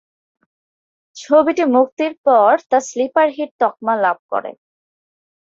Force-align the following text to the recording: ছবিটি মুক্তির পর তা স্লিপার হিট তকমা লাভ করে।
ছবিটি 1.17 1.63
মুক্তির 1.75 2.13
পর 2.25 2.51
তা 2.69 2.77
স্লিপার 2.89 3.27
হিট 3.29 3.51
তকমা 3.61 3.93
লাভ 4.03 4.17
করে। 4.31 4.51